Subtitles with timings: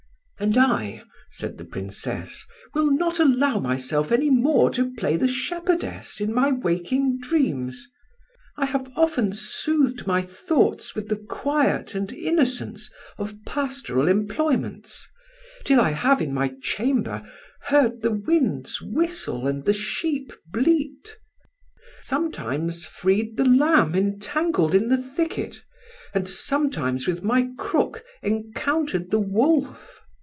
[0.41, 6.19] "And I," said the Princess, "will not allow myself any more to play the shepherdess
[6.19, 7.87] in my waking dreams.
[8.57, 15.07] I have often soothed my thoughts with the quiet and innocence of pastoral employments,
[15.63, 17.21] till I have in my chamber
[17.65, 21.19] heard the winds whistle and the sheep bleat;
[22.01, 25.63] sometimes freed the lamb entangled in the thicket,
[26.15, 29.99] and sometimes with my crook encountered the wolf.